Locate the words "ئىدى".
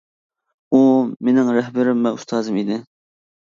2.65-2.83